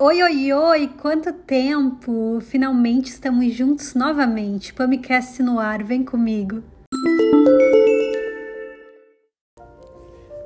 [0.00, 0.88] Oi, oi, oi!
[1.02, 2.38] Quanto tempo!
[2.42, 4.72] Finalmente estamos juntos novamente.
[4.72, 6.62] Pamicast no ar, vem comigo.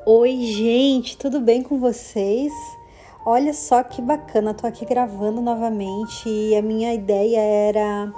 [0.06, 2.50] Oi, gente, tudo bem com vocês?
[3.26, 8.10] Olha só que bacana, tô aqui gravando novamente e a minha ideia era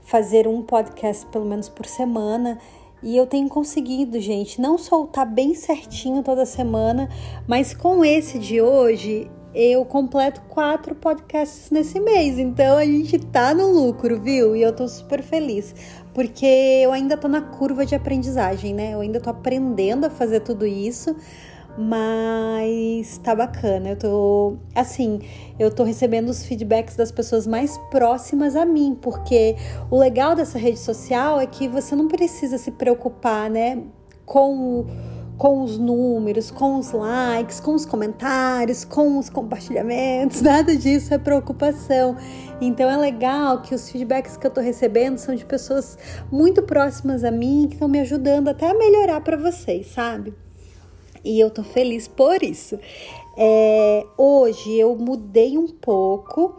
[0.00, 2.58] fazer um podcast pelo menos por semana
[3.04, 7.08] e eu tenho conseguido, gente, não soltar bem certinho toda semana,
[7.46, 12.38] mas com esse de hoje eu completo quatro podcasts nesse mês.
[12.38, 14.56] Então a gente tá no lucro, viu?
[14.56, 15.74] E eu tô super feliz.
[16.14, 18.94] Porque eu ainda tô na curva de aprendizagem, né?
[18.94, 21.14] Eu ainda tô aprendendo a fazer tudo isso.
[21.76, 23.90] Mas tá bacana.
[23.90, 25.20] Eu tô assim,
[25.58, 29.56] eu tô recebendo os feedbacks das pessoas mais próximas a mim, porque
[29.90, 33.82] o legal dessa rede social é que você não precisa se preocupar, né,
[34.26, 34.86] com o
[35.42, 41.18] com os números, com os likes, com os comentários, com os compartilhamentos, nada disso é
[41.18, 42.16] preocupação.
[42.60, 45.98] Então é legal que os feedbacks que eu tô recebendo são de pessoas
[46.30, 50.32] muito próximas a mim que estão me ajudando até a melhorar para vocês, sabe?
[51.24, 52.78] E eu tô feliz por isso.
[53.36, 56.54] É, hoje eu mudei um pouco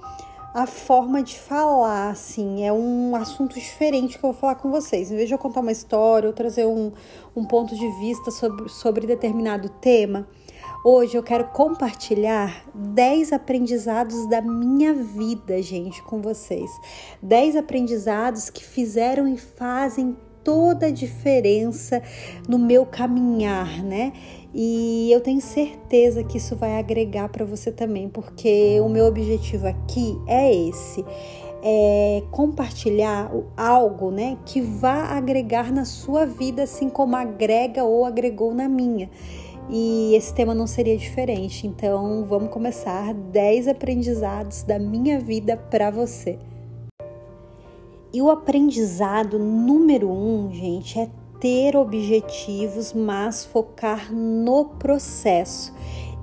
[0.53, 5.11] a forma de falar, assim, é um assunto diferente que eu vou falar com vocês.
[5.11, 6.91] Em vez de eu contar uma história ou trazer um,
[7.35, 10.27] um ponto de vista sobre, sobre determinado tema,
[10.85, 16.69] hoje eu quero compartilhar 10 aprendizados da minha vida, gente, com vocês.
[17.23, 22.03] 10 aprendizados que fizeram e fazem toda a diferença
[22.47, 24.13] no meu caminhar, né?
[24.53, 29.67] E eu tenho certeza que isso vai agregar para você também, porque o meu objetivo
[29.67, 31.03] aqui é esse.
[31.63, 38.53] É compartilhar algo, né, que vá agregar na sua vida, assim como agrega ou agregou
[38.53, 39.09] na minha.
[39.69, 41.65] E esse tema não seria diferente.
[41.65, 46.37] Então, vamos começar 10 aprendizados da minha vida para você.
[48.13, 51.09] E o aprendizado número um, gente, é
[51.43, 55.73] ter objetivos, mas focar no processo.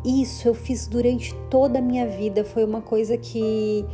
[0.03, 3.85] Isso eu fiz durante toda a minha vida, foi uma coisa que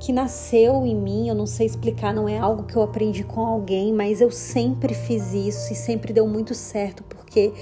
[0.00, 3.40] que nasceu em mim, eu não sei explicar, não é algo que eu aprendi com
[3.40, 7.52] alguém, mas eu sempre fiz isso e sempre deu muito certo, porque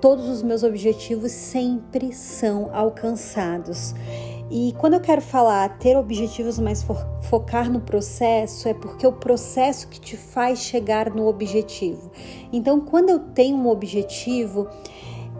[0.00, 3.94] todos os meus objetivos sempre são alcançados.
[4.54, 6.84] E quando eu quero falar ter objetivos, mas
[7.22, 12.10] focar no processo, é porque é o processo que te faz chegar no objetivo.
[12.52, 14.68] Então, quando eu tenho um objetivo,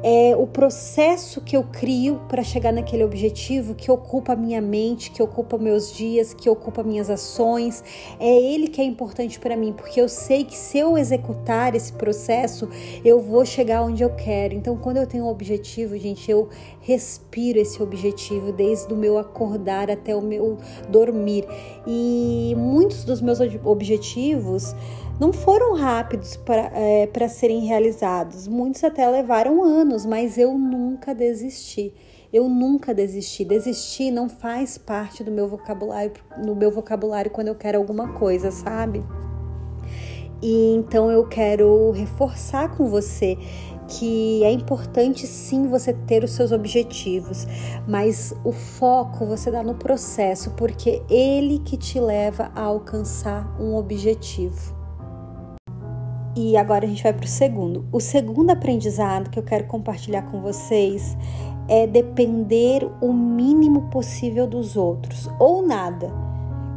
[0.03, 5.23] é o processo que eu crio para chegar naquele objetivo que ocupa minha mente, que
[5.23, 7.85] ocupa meus dias, que ocupa minhas ações.
[8.19, 11.93] É ele que é importante para mim, porque eu sei que se eu executar esse
[11.93, 12.69] processo,
[13.05, 14.55] eu vou chegar onde eu quero.
[14.55, 16.49] Então, quando eu tenho um objetivo, gente, eu
[16.81, 20.59] respiro esse objetivo desde o meu acordar até o meu
[20.89, 21.47] dormir.
[21.87, 24.75] E muitos dos meus objetivos
[25.21, 28.49] não foram rápidos para é, serem realizados.
[28.49, 31.95] Muitos até levaram anos, mas eu nunca desisti.
[32.33, 33.45] Eu nunca desisti.
[33.45, 36.13] Desistir não faz parte do meu vocabulário,
[36.43, 39.05] no meu vocabulário quando eu quero alguma coisa, sabe?
[40.43, 43.39] E então eu quero reforçar com você
[43.87, 47.47] que é importante sim você ter os seus objetivos,
[47.87, 53.75] mas o foco você dá no processo, porque ele que te leva a alcançar um
[53.77, 54.82] objetivo.
[56.35, 57.85] E agora a gente vai para o segundo.
[57.93, 61.17] O segundo aprendizado que eu quero compartilhar com vocês
[61.69, 66.11] é depender o mínimo possível dos outros ou nada.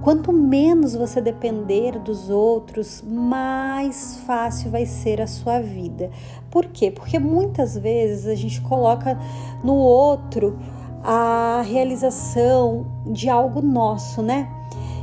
[0.01, 6.11] Quanto menos você depender dos outros, mais fácil vai ser a sua vida.
[6.51, 6.91] Por quê?
[6.91, 9.17] Porque muitas vezes a gente coloca
[9.63, 10.59] no outro
[11.03, 14.54] a realização de algo nosso, né?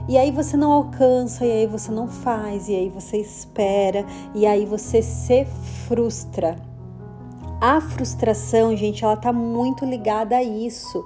[0.08, 4.04] E aí você não alcança, e aí você não faz, e aí você espera,
[4.34, 5.44] e aí você se
[5.86, 6.56] frustra.
[7.60, 11.04] A frustração, gente, ela tá muito ligada a isso.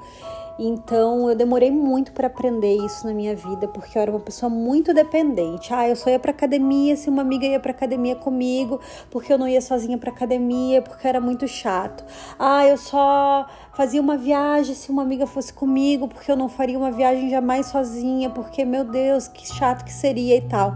[0.58, 4.48] Então eu demorei muito para aprender isso na minha vida, porque eu era uma pessoa
[4.48, 5.72] muito dependente.
[5.72, 8.80] Ah, eu só ia para academia se uma amiga ia para academia comigo,
[9.10, 12.04] porque eu não ia sozinha para academia, porque era muito chato.
[12.38, 16.78] Ah, eu só fazia uma viagem se uma amiga fosse comigo, porque eu não faria
[16.78, 20.74] uma viagem jamais sozinha, porque meu Deus, que chato que seria e tal.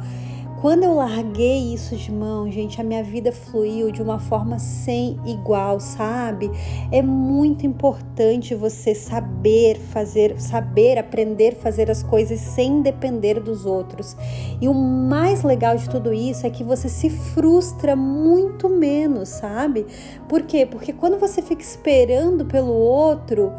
[0.61, 5.19] Quando eu larguei isso de mão, gente, a minha vida fluiu de uma forma sem
[5.25, 6.51] igual, sabe?
[6.93, 13.65] É muito importante você saber fazer, saber aprender a fazer as coisas sem depender dos
[13.65, 14.15] outros.
[14.61, 19.87] E o mais legal de tudo isso é que você se frustra muito menos, sabe?
[20.29, 20.67] Por quê?
[20.67, 23.51] Porque quando você fica esperando pelo outro,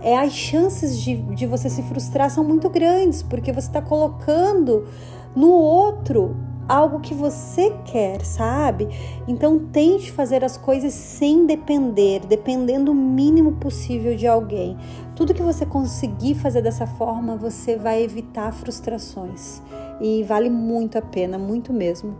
[0.00, 4.86] é, as chances de, de você se frustrar são muito grandes, porque você está colocando
[5.34, 8.88] no outro algo que você quer, sabe?
[9.26, 14.76] Então tente fazer as coisas sem depender, dependendo o mínimo possível de alguém.
[15.14, 19.62] Tudo que você conseguir fazer dessa forma, você vai evitar frustrações.
[20.00, 22.16] E vale muito a pena, muito mesmo.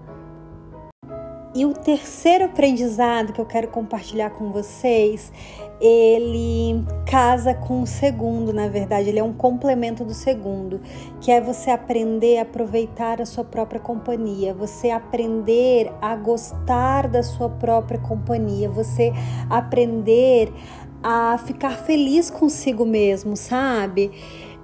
[1.56, 5.32] E o terceiro aprendizado que eu quero compartilhar com vocês,
[5.80, 10.80] ele casa com o segundo, na verdade, ele é um complemento do segundo,
[11.20, 17.22] que é você aprender a aproveitar a sua própria companhia, você aprender a gostar da
[17.22, 19.12] sua própria companhia, você
[19.50, 20.52] aprender
[21.02, 24.10] a ficar feliz consigo mesmo, sabe?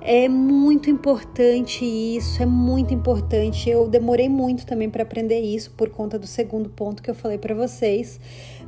[0.04, 3.70] É muito importante isso, é muito importante.
[3.70, 7.38] Eu demorei muito também para aprender isso por conta do segundo ponto que eu falei
[7.38, 8.18] para vocês,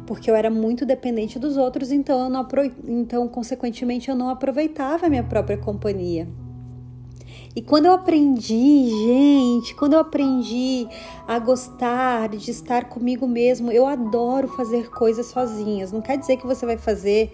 [0.07, 2.47] porque eu era muito dependente dos outros, então eu não
[2.87, 6.29] então consequentemente eu não aproveitava a minha própria companhia.
[7.57, 10.89] E quando eu aprendi, gente, quando eu aprendi
[11.27, 15.93] a gostar de estar comigo mesmo, eu adoro fazer coisas sozinhas.
[15.93, 17.33] Não quer dizer que você vai fazer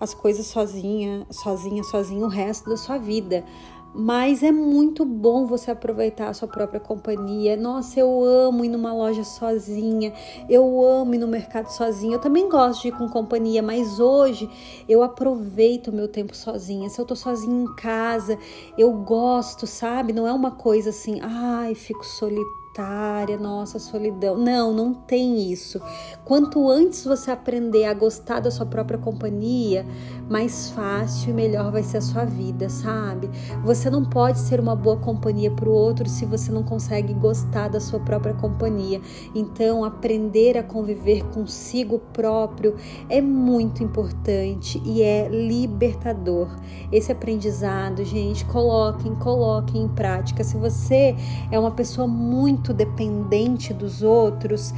[0.00, 3.44] as coisas sozinha, sozinha, sozinho o resto da sua vida.
[3.92, 7.56] Mas é muito bom você aproveitar a sua própria companhia.
[7.56, 10.12] Nossa, eu amo ir numa loja sozinha,
[10.48, 12.14] eu amo ir no mercado sozinha.
[12.14, 14.48] Eu também gosto de ir com companhia, mas hoje
[14.88, 16.88] eu aproveito o meu tempo sozinha.
[16.88, 18.38] Se eu tô sozinha em casa,
[18.78, 20.12] eu gosto, sabe?
[20.12, 24.36] Não é uma coisa assim, ai, fico solitária solitária, nossa, solidão.
[24.36, 25.80] Não, não tem isso.
[26.24, 29.84] Quanto antes você aprender a gostar da sua própria companhia,
[30.28, 33.28] mais fácil e melhor vai ser a sua vida, sabe?
[33.64, 37.68] Você não pode ser uma boa companhia para o outro se você não consegue gostar
[37.68, 39.00] da sua própria companhia.
[39.34, 42.76] Então, aprender a conviver consigo próprio
[43.08, 46.48] é muito importante e é libertador.
[46.90, 50.42] Esse aprendizado, gente, coloquem, coloquem em prática.
[50.44, 51.16] Se você
[51.50, 54.72] é uma pessoa muito muito dependente dos outros,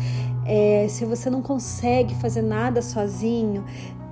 [0.46, 3.64] é, se você não consegue fazer nada sozinho,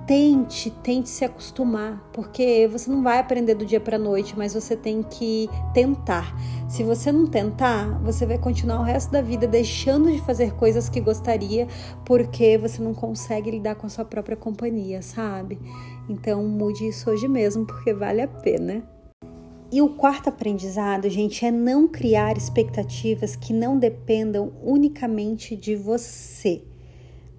[0.05, 4.75] tente, tente se acostumar, porque você não vai aprender do dia para noite, mas você
[4.75, 6.35] tem que tentar.
[6.67, 10.89] Se você não tentar, você vai continuar o resto da vida deixando de fazer coisas
[10.89, 11.67] que gostaria,
[12.05, 15.59] porque você não consegue lidar com a sua própria companhia, sabe?
[16.09, 18.83] Então mude isso hoje mesmo, porque vale a pena.
[19.71, 26.61] E o quarto aprendizado, gente, é não criar expectativas que não dependam unicamente de você.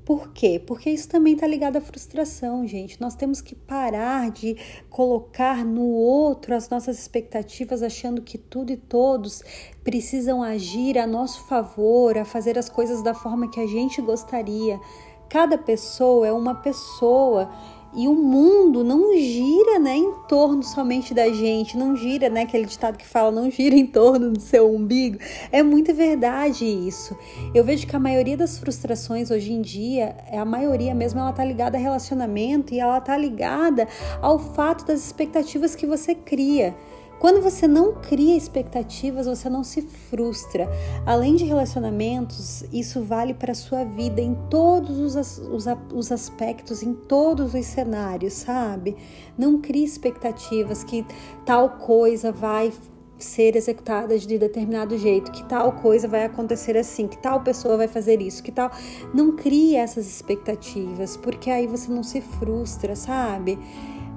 [0.02, 0.58] Por quê?
[0.58, 2.98] Porque isso também está ligado à frustração, gente.
[2.98, 4.56] Nós temos que parar de
[4.88, 9.42] colocar no outro as nossas expectativas, achando que tudo e todos
[9.84, 14.80] precisam agir a nosso favor, a fazer as coisas da forma que a gente gostaria.
[15.28, 17.50] Cada pessoa é uma pessoa
[17.94, 22.64] e o mundo não gira, né, em torno somente da gente, não gira, né, aquele
[22.64, 25.18] ditado que fala não gira em torno do seu umbigo.
[25.50, 27.16] É muito verdade isso.
[27.54, 31.32] Eu vejo que a maioria das frustrações hoje em dia, é a maioria mesmo, ela
[31.32, 33.86] tá ligada a relacionamento e ela tá ligada
[34.20, 36.74] ao fato das expectativas que você cria.
[37.22, 40.68] Quando você não cria expectativas, você não se frustra.
[41.06, 45.64] Além de relacionamentos, isso vale para a sua vida em todos os, os,
[45.94, 48.96] os aspectos, em todos os cenários, sabe?
[49.38, 51.06] Não crie expectativas que
[51.46, 52.72] tal coisa vai
[53.18, 57.86] ser executada de determinado jeito, que tal coisa vai acontecer assim, que tal pessoa vai
[57.86, 58.68] fazer isso, que tal.
[59.14, 63.60] Não crie essas expectativas, porque aí você não se frustra, sabe?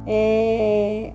[0.08, 1.14] É,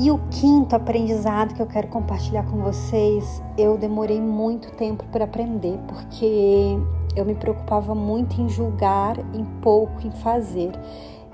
[0.00, 5.26] e o quinto aprendizado que eu quero compartilhar com vocês, eu demorei muito tempo para
[5.26, 6.78] aprender, porque
[7.14, 10.72] eu me preocupava muito em julgar, em pouco em fazer.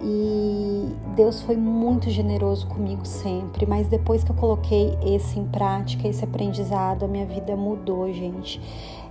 [0.03, 6.09] E Deus foi muito generoso comigo sempre, mas depois que eu coloquei esse em prática,
[6.09, 8.61] esse aprendizado, a minha vida mudou, gente.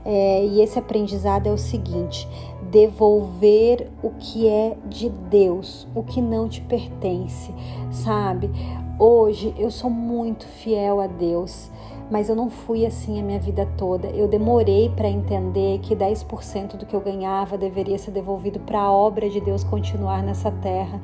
[0.04, 2.28] É, e esse aprendizado é o seguinte:
[2.70, 7.54] devolver o que é de Deus, o que não te pertence,
[7.90, 8.52] sabe?
[8.98, 11.70] Hoje eu sou muito fiel a Deus,
[12.10, 14.08] mas eu não fui assim a minha vida toda.
[14.08, 18.90] Eu demorei para entender que 10% do que eu ganhava deveria ser devolvido para a
[18.90, 21.02] obra de Deus continuar nessa terra.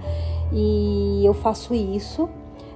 [0.54, 2.30] E eu faço isso,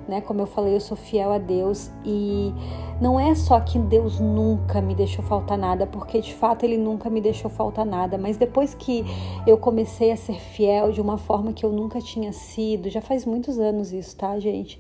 [0.08, 0.22] né?
[0.22, 2.54] Como eu falei, eu sou fiel a Deus e
[3.02, 7.10] não é só que Deus nunca me deixou faltar nada, porque de fato Ele nunca
[7.10, 9.04] me deixou faltar nada, mas depois que
[9.46, 13.26] eu comecei a ser fiel de uma forma que eu nunca tinha sido, já faz
[13.26, 14.80] muitos anos isso, tá, gente?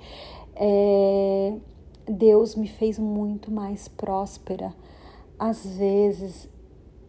[0.55, 1.53] É,
[2.07, 4.73] Deus me fez muito mais próspera.
[5.37, 6.49] Às vezes,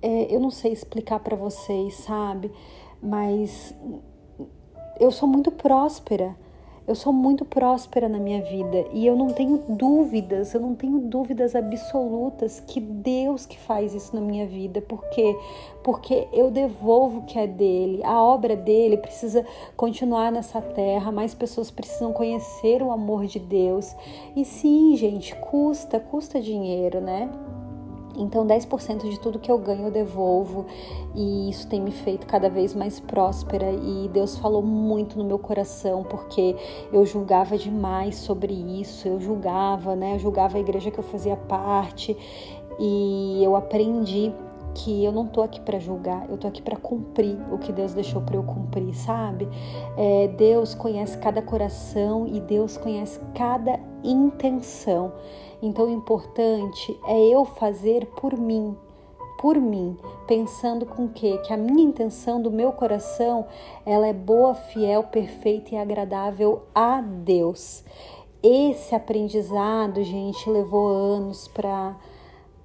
[0.02, 2.50] é, eu não sei explicar para vocês, sabe?
[3.00, 3.74] Mas
[4.98, 6.36] eu sou muito próspera
[6.86, 11.00] Eu sou muito próspera na minha vida e eu não tenho dúvidas, eu não tenho
[11.00, 15.36] dúvidas absolutas que Deus que faz isso na minha vida, porque
[15.82, 18.02] porque eu devolvo o que é dele.
[18.04, 19.44] A obra dele precisa
[19.76, 23.94] continuar nessa terra, mais pessoas precisam conhecer o amor de Deus.
[24.36, 27.28] E sim, gente, custa, custa dinheiro, né?
[28.16, 30.66] Então, 10% de tudo que eu ganho eu devolvo
[31.14, 33.70] e isso tem me feito cada vez mais próspera.
[33.72, 36.56] E Deus falou muito no meu coração porque
[36.92, 40.14] eu julgava demais sobre isso, eu julgava, né?
[40.14, 42.16] Eu julgava a igreja que eu fazia parte
[42.78, 44.32] e eu aprendi
[44.76, 47.94] que eu não tô aqui para julgar, eu tô aqui para cumprir o que Deus
[47.94, 49.48] deixou para eu cumprir, sabe?
[49.96, 55.14] É, Deus conhece cada coração e Deus conhece cada intenção.
[55.62, 58.76] Então, o importante é eu fazer por mim,
[59.40, 63.46] por mim, pensando com que que a minha intenção do meu coração,
[63.86, 67.82] ela é boa, fiel, perfeita e agradável a Deus.
[68.42, 71.96] Esse aprendizado, gente, levou anos para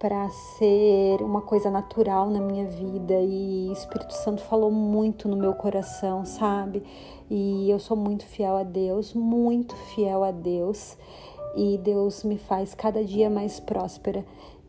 [0.01, 3.13] para ser uma coisa natural na minha vida.
[3.21, 6.81] E o Espírito Santo falou muito no meu coração, sabe?
[7.29, 10.97] E eu sou muito fiel a Deus, muito fiel a Deus.
[11.55, 14.25] E Deus me faz cada dia mais próspera,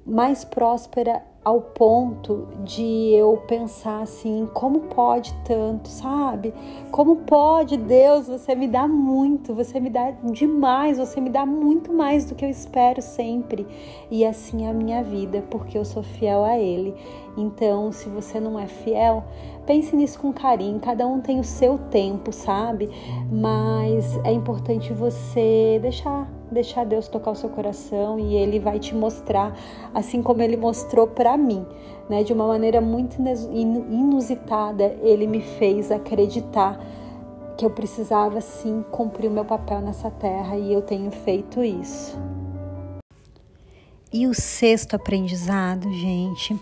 [0.06, 6.54] mais próspera ao ponto de eu pensar assim, como pode tanto, sabe?
[6.92, 11.92] Como pode, Deus, você me dá muito, você me dá demais, você me dá muito
[11.92, 13.66] mais do que eu espero sempre.
[14.08, 16.94] E assim é a minha vida, porque eu sou fiel a Ele.
[17.36, 19.24] Então, se você não é fiel,
[19.66, 20.78] pense nisso com carinho.
[20.78, 22.88] Cada um tem o seu tempo, sabe?
[23.32, 28.94] Mas é importante você deixar deixar Deus tocar o seu coração e ele vai te
[28.94, 29.56] mostrar,
[29.94, 31.66] assim como ele mostrou para mim,
[32.08, 32.22] né?
[32.22, 33.16] De uma maneira muito
[33.52, 36.78] inusitada, ele me fez acreditar
[37.56, 42.18] que eu precisava sim cumprir o meu papel nessa terra e eu tenho feito isso.
[44.12, 46.58] E o sexto aprendizado, gente,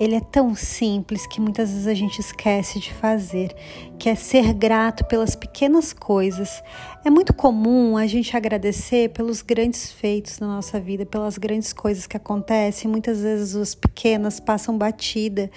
[0.00, 3.54] ele é tão simples que muitas vezes a gente esquece de fazer,
[3.98, 6.62] que é ser grato pelas pequenas coisas.
[7.04, 12.06] É muito comum a gente agradecer pelos grandes feitos na nossa vida, pelas grandes coisas
[12.06, 12.90] que acontecem.
[12.90, 15.50] Muitas vezes as pequenas passam batida,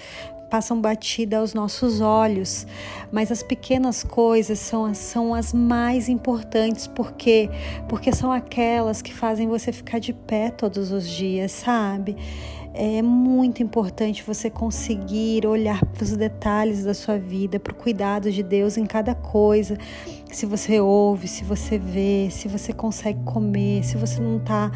[0.50, 2.66] passam batida aos nossos olhos,
[3.10, 7.48] mas as pequenas coisas são, são as mais importantes, porque
[7.88, 12.16] porque são aquelas que fazem você ficar de pé todos os dias, sabe?
[12.74, 18.30] É muito importante você conseguir olhar para os detalhes da sua vida, para o cuidado
[18.30, 19.76] de Deus em cada coisa.
[20.32, 24.72] Se você ouve, se você vê, se você consegue comer, se você não está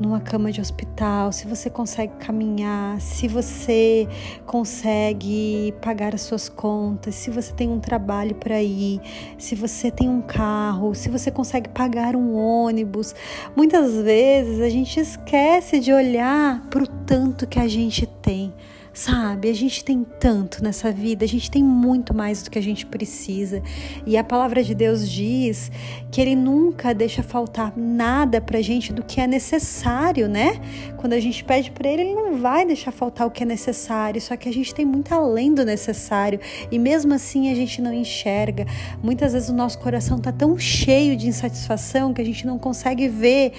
[0.00, 4.08] numa cama de hospital, se você consegue caminhar, se você
[4.46, 8.98] consegue pagar as suas contas, se você tem um trabalho para ir,
[9.36, 13.14] se você tem um carro, se você consegue pagar um ônibus.
[13.54, 18.54] Muitas vezes a gente esquece de olhar para o tanto que a gente tem
[18.96, 22.62] Sabe, a gente tem tanto nessa vida, a gente tem muito mais do que a
[22.62, 23.60] gente precisa.
[24.06, 25.68] E a palavra de Deus diz
[26.12, 30.60] que Ele nunca deixa faltar nada pra gente do que é necessário, né?
[30.96, 34.20] Quando a gente pede para Ele, Ele não vai deixar faltar o que é necessário,
[34.20, 36.38] só que a gente tem muito além do necessário
[36.70, 38.64] e mesmo assim a gente não enxerga.
[39.02, 43.08] Muitas vezes o nosso coração tá tão cheio de insatisfação que a gente não consegue
[43.08, 43.54] ver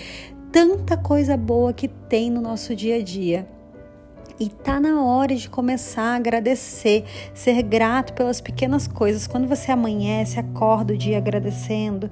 [0.49, 3.54] tanta coisa boa que tem no nosso dia a dia.
[4.37, 9.27] E tá na hora de começar a agradecer, ser grato pelas pequenas coisas.
[9.27, 12.11] Quando você amanhece, acorda o dia agradecendo,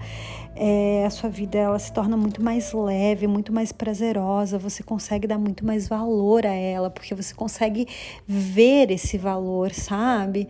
[0.56, 4.58] é, a sua vida ela se torna muito mais leve, muito mais prazerosa.
[4.58, 7.88] Você consegue dar muito mais valor a ela, porque você consegue
[8.26, 10.48] ver esse valor, sabe?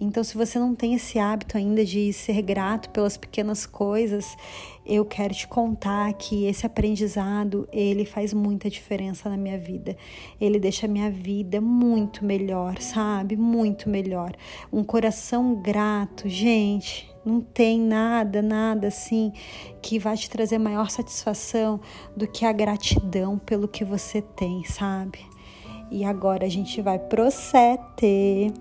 [0.00, 4.36] Então, se você não tem esse hábito ainda de ser grato pelas pequenas coisas,
[4.86, 9.96] eu quero te contar que esse aprendizado, ele faz muita diferença na minha vida.
[10.40, 13.36] Ele deixa a minha vida muito melhor, sabe?
[13.36, 14.32] Muito melhor.
[14.72, 19.32] Um coração grato, gente, não tem nada, nada assim
[19.82, 21.80] que vai te trazer maior satisfação
[22.16, 25.18] do que a gratidão pelo que você tem, sabe?
[25.90, 28.52] E agora a gente vai pro sete.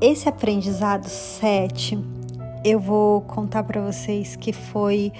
[0.00, 1.98] Esse aprendizado sete
[2.64, 5.12] eu vou contar para vocês que foi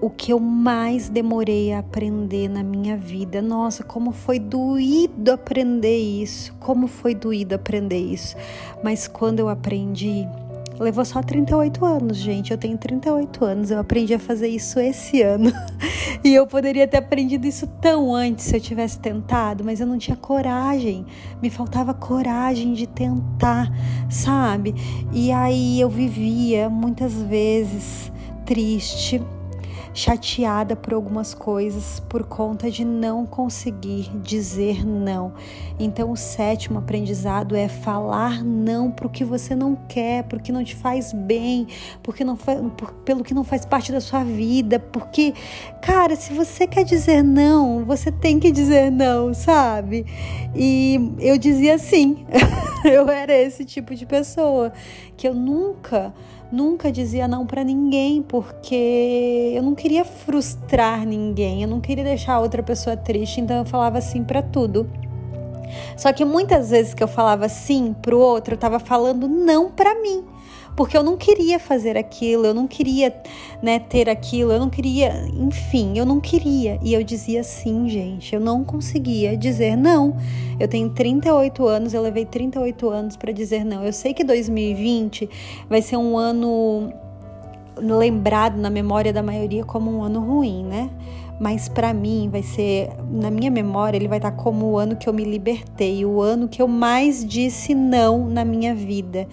[0.00, 3.42] o que eu mais demorei a aprender na minha vida.
[3.42, 8.36] Nossa, como foi doído aprender isso, como foi doído aprender isso.
[8.82, 10.26] Mas quando eu aprendi,
[10.78, 12.50] levou só 38 anos, gente.
[12.50, 15.52] Eu tenho 38 anos, eu aprendi a fazer isso esse ano.
[16.22, 19.98] e eu poderia ter aprendido isso tão antes se eu tivesse tentado, mas eu não
[19.98, 21.04] tinha coragem.
[21.42, 23.70] Me faltava coragem de tentar,
[24.08, 24.74] sabe?
[25.12, 28.12] E aí eu vivia muitas vezes
[28.44, 29.20] triste,
[29.98, 35.32] chateada por algumas coisas por conta de não conseguir dizer não.
[35.76, 40.62] Então, o sétimo aprendizado é falar não para o que você não quer, porque não
[40.62, 41.66] te faz bem,
[42.00, 44.78] porque não por, pelo que não faz parte da sua vida.
[44.78, 45.34] Porque,
[45.82, 50.06] cara, se você quer dizer não, você tem que dizer não, sabe?
[50.54, 52.24] E eu dizia sim,
[52.84, 54.72] eu era esse tipo de pessoa
[55.16, 56.12] que eu nunca
[56.50, 62.40] nunca dizia não para ninguém, porque eu não queria frustrar ninguém, eu não queria deixar
[62.40, 64.88] outra pessoa triste, então eu falava sim para tudo.
[65.94, 70.00] Só que muitas vezes que eu falava sim pro outro, eu tava falando não para
[70.00, 70.24] mim
[70.78, 73.12] porque eu não queria fazer aquilo, eu não queria,
[73.60, 76.78] né, ter aquilo, eu não queria, enfim, eu não queria.
[76.80, 80.16] E eu dizia sim, gente, eu não conseguia dizer não.
[80.56, 83.84] Eu tenho 38 anos, eu levei 38 anos para dizer não.
[83.84, 85.28] Eu sei que 2020
[85.68, 86.92] vai ser um ano
[87.76, 90.88] lembrado na memória da maioria como um ano ruim, né?
[91.40, 95.08] mas para mim vai ser, na minha memória, ele vai estar como o ano que
[95.08, 99.28] eu me libertei, o ano que eu mais disse não na minha vida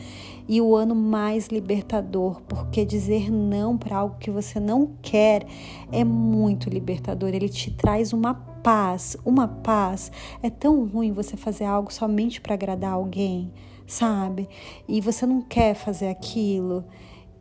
[0.47, 5.45] e o ano mais libertador, porque dizer não para algo que você não quer
[5.91, 7.29] é muito libertador.
[7.29, 10.11] Ele te traz uma paz, uma paz.
[10.41, 13.51] É tão ruim você fazer algo somente para agradar alguém,
[13.87, 14.47] sabe?
[14.87, 16.83] E você não quer fazer aquilo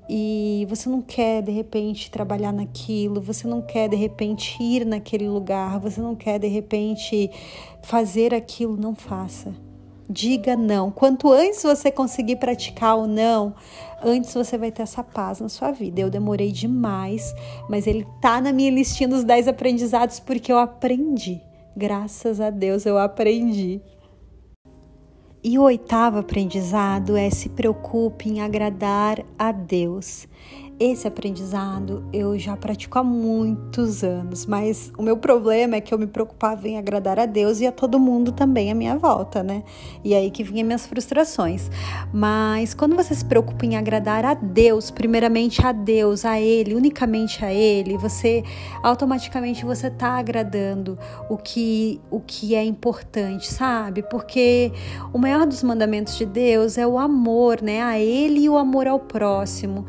[0.08, 5.28] e você não quer de repente trabalhar naquilo, você não quer de repente ir naquele
[5.28, 7.30] lugar, você não quer de repente
[7.82, 9.54] fazer aquilo, não faça.
[10.08, 10.90] Diga não.
[10.90, 13.54] Quanto antes você conseguir praticar o não,
[14.02, 16.00] antes você vai ter essa paz na sua vida.
[16.00, 17.34] Eu demorei demais,
[17.68, 21.40] mas ele tá na minha listinha dos 10 aprendizados porque eu aprendi.
[21.76, 23.80] Graças a Deus eu aprendi.
[25.42, 30.26] E o oitavo aprendizado é se preocupe em agradar a Deus.
[30.78, 35.98] Esse aprendizado eu já pratico há muitos anos, mas o meu problema é que eu
[35.98, 39.62] me preocupava em agradar a Deus e a todo mundo também à minha volta, né?
[40.02, 41.70] E aí que vinha minhas frustrações.
[42.12, 47.44] Mas quando você se preocupa em agradar a Deus, primeiramente a Deus, a Ele, unicamente
[47.44, 48.42] a Ele, você
[48.82, 50.98] automaticamente você tá agradando
[51.30, 54.02] o que o que é importante, sabe?
[54.02, 54.72] Porque
[55.12, 57.80] o maior dos mandamentos de Deus é o amor, né?
[57.80, 59.86] A Ele e o amor ao próximo.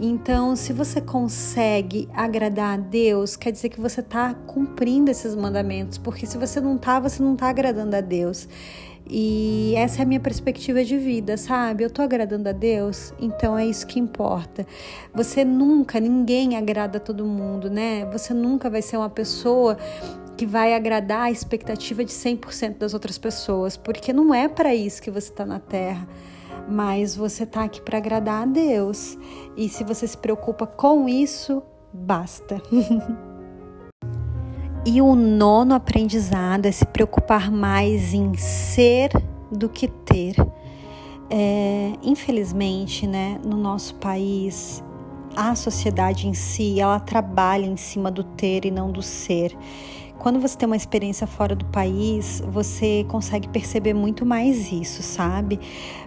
[0.00, 0.27] Então,
[0.58, 6.26] se você consegue agradar a Deus, quer dizer que você está cumprindo esses mandamentos, porque
[6.26, 8.48] se você não está, você não está agradando a Deus.
[9.08, 11.84] E essa é a minha perspectiva de vida, sabe?
[11.84, 14.66] Eu tô agradando a Deus, então é isso que importa.
[15.14, 18.04] Você nunca, ninguém agrada todo mundo, né?
[18.12, 19.78] Você nunca vai ser uma pessoa
[20.36, 25.00] que vai agradar a expectativa de 100% das outras pessoas, porque não é para isso
[25.00, 26.06] que você está na Terra
[26.68, 29.18] mas você está aqui para agradar a Deus.
[29.56, 32.60] E se você se preocupa com isso, basta.
[34.84, 39.10] e o nono aprendizado é se preocupar mais em ser
[39.50, 40.34] do que ter.
[41.30, 44.82] É, infelizmente, né, no nosso país,
[45.36, 49.56] a sociedade em si, ela trabalha em cima do ter e não do ser.
[50.18, 55.60] Quando você tem uma experiência fora do país, você consegue perceber muito mais isso, sabe?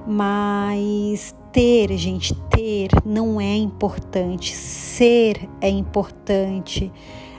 [0.06, 6.91] Mas ter, gente, ter não é importante, ser é importante.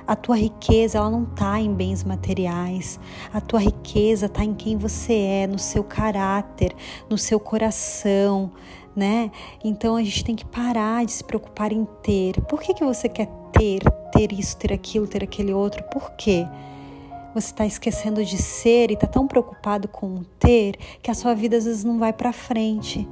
[0.07, 2.99] A tua riqueza ela não está em bens materiais.
[3.33, 6.75] A tua riqueza está em quem você é, no seu caráter,
[7.09, 8.51] no seu coração,
[8.97, 9.31] né?
[9.63, 12.41] Então a gente tem que parar de se preocupar em ter.
[12.43, 13.29] Por que, que você quer
[13.63, 15.85] ter, ter isso, ter aquilo, ter aquele outro.
[15.85, 16.47] Por quê?
[17.33, 21.57] Você está esquecendo de ser e está tão preocupado com ter que a sua vida
[21.57, 23.09] às vezes não vai para frente.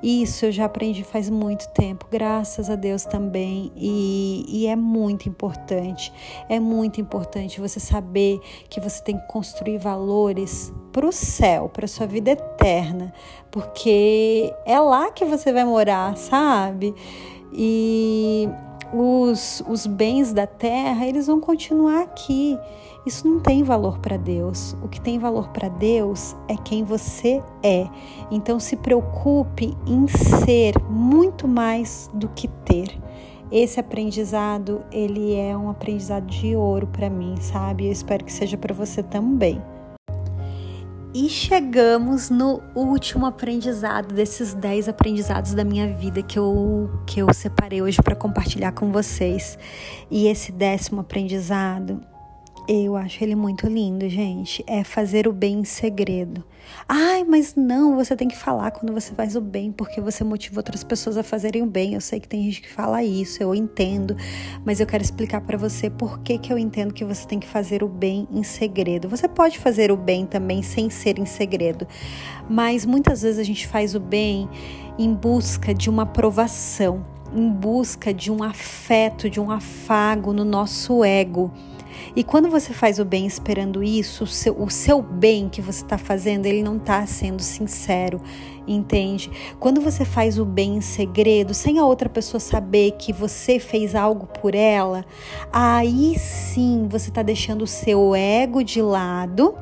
[0.00, 5.28] Isso eu já aprendi faz muito tempo, graças a Deus também, e, e, é muito
[5.28, 6.12] importante.
[6.48, 11.86] É muito importante você saber que você tem que construir valores para o céu, para
[11.86, 13.12] sua vida eterna,
[13.48, 16.92] porque é lá que você vai morar, sabe?
[17.52, 18.48] E
[18.92, 22.58] os, os bens da terra, eles vão continuar aqui.
[23.06, 24.76] Isso não tem valor para Deus.
[24.82, 27.88] O que tem valor para Deus é quem você é.
[28.30, 32.96] Então se preocupe em ser muito mais do que ter.
[33.50, 37.86] Esse aprendizado, ele é um aprendizado de ouro para mim, sabe?
[37.86, 39.60] Eu espero que seja para você também.
[41.14, 47.32] E chegamos no último aprendizado desses 10 aprendizados da minha vida que eu, que eu
[47.34, 49.58] separei hoje para compartilhar com vocês.
[50.10, 52.00] E esse décimo aprendizado
[52.66, 54.64] Eu acho ele muito lindo, gente.
[54.66, 56.42] É fazer o bem em segredo.
[56.88, 60.58] Ai, mas não, você tem que falar quando você faz o bem, porque você motiva
[60.58, 61.94] outras pessoas a fazerem o bem.
[61.94, 64.16] Eu sei que tem gente que fala isso, eu entendo,
[64.64, 67.48] mas eu quero explicar para você por que, que eu entendo que você tem que
[67.48, 69.08] fazer o bem em segredo.
[69.08, 71.86] Você pode fazer o bem também sem ser em segredo,
[72.48, 74.48] mas muitas vezes a gente faz o bem
[74.98, 81.02] em busca de uma aprovação, em busca de um afeto, de um afago no nosso
[81.02, 81.50] ego.
[82.14, 85.82] E quando você faz o bem esperando isso, o seu, o seu bem que você
[85.82, 88.20] está fazendo, ele não está sendo sincero,
[88.66, 89.30] entende?
[89.58, 93.94] Quando você faz o bem em segredo, sem a outra pessoa saber que você fez
[93.94, 95.04] algo por ela,
[95.52, 99.54] aí sim você está deixando o seu ego de lado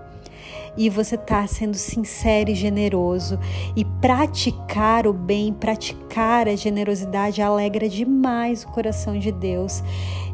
[0.81, 3.39] e você está sendo sincero e generoso.
[3.77, 9.83] E praticar o bem, praticar a generosidade alegra demais o coração de Deus.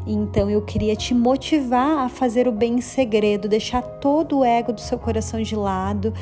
[0.07, 4.71] Então eu queria te motivar a fazer o bem em segredo, deixar todo o ego
[4.71, 6.13] do seu coração de lado,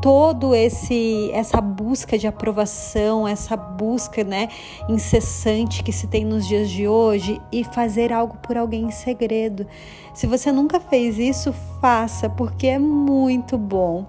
[0.00, 4.48] todo esse essa busca de aprovação, essa busca, né,
[4.88, 9.66] incessante que se tem nos dias de hoje e fazer algo por alguém em segredo.
[10.14, 14.06] Se você nunca fez isso, faça, porque é muito bom.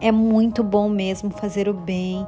[0.00, 2.26] É muito bom mesmo fazer o bem.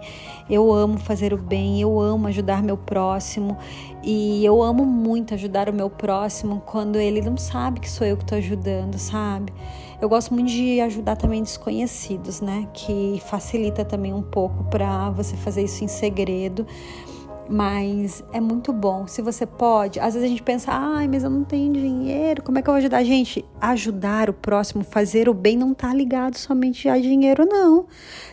[0.49, 3.57] Eu amo fazer o bem, eu amo ajudar meu próximo
[4.03, 8.17] e eu amo muito ajudar o meu próximo quando ele não sabe que sou eu
[8.17, 9.53] que estou ajudando, sabe?
[10.01, 12.69] Eu gosto muito de ajudar também desconhecidos, né?
[12.75, 16.67] Que facilita também um pouco para você fazer isso em segredo
[17.49, 19.07] mas é muito bom.
[19.07, 22.59] Se você pode, às vezes a gente pensa, ai, mas eu não tenho dinheiro, como
[22.59, 23.03] é que eu vou ajudar?
[23.05, 27.87] Gente, ajudar o próximo, fazer o bem não está ligado somente a dinheiro, não.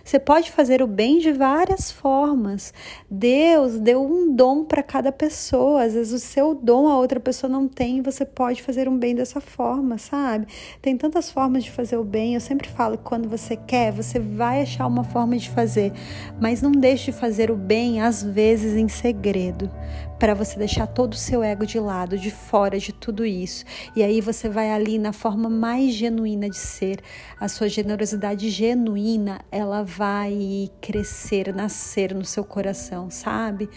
[0.04, 2.73] Você pode fazer o bem de várias formas.
[3.10, 5.84] Deus deu um dom para cada pessoa.
[5.84, 9.15] Às vezes o seu dom a outra pessoa não tem você pode fazer um bem
[9.15, 10.47] dessa forma, sabe?
[10.82, 12.36] Tem tantas formas de fazer o bem.
[12.36, 15.93] Eu sempre falo que quando você quer, você vai achar uma forma de fazer,
[16.39, 19.70] mas não deixe de fazer o bem às vezes em segredo,
[20.18, 23.66] para você deixar todo o seu ego de lado, de fora de tudo isso.
[23.94, 27.02] E aí você vai ali na forma mais genuína de ser.
[27.38, 33.70] A sua generosidade genuína, ela vai crescer, nascer no seu coração, sabe?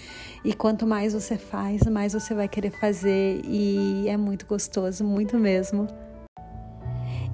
[0.44, 5.36] E quanto mais você faz, mais você vai querer fazer e é muito gostoso, muito
[5.36, 5.88] mesmo.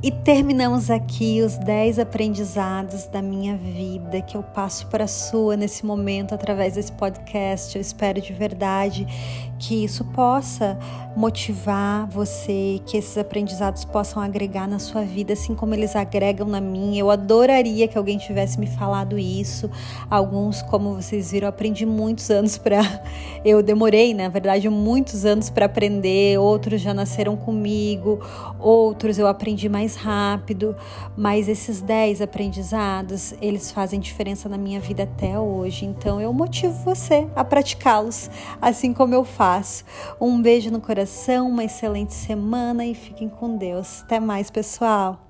[0.05, 5.57] E terminamos aqui os 10 aprendizados da minha vida que eu passo para a sua
[5.57, 7.77] nesse momento através desse podcast.
[7.77, 9.07] Eu espero de verdade
[9.61, 10.77] que isso possa
[11.15, 16.61] motivar você, que esses aprendizados possam agregar na sua vida, assim como eles agregam na
[16.61, 16.99] minha.
[16.99, 19.71] Eu adoraria que alguém tivesse me falado isso.
[20.11, 22.81] Alguns, como vocês viram, aprendi muitos anos para.
[23.45, 26.39] Eu demorei, na verdade, muitos anos para aprender.
[26.39, 28.21] Outros já nasceram comigo,
[28.59, 30.75] outros eu aprendi mais rápido.
[31.17, 35.85] Mas esses 10 aprendizados, eles fazem diferença na minha vida até hoje.
[35.87, 39.85] Então eu motivo você a praticá-los, assim como eu faço faço.
[40.21, 44.03] Um beijo no coração, uma excelente semana e fiquem com Deus.
[44.03, 45.21] Até mais, pessoal.